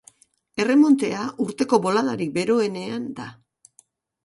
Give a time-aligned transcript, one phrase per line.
[0.63, 3.31] Erremontea urteko boladarik beroenean da.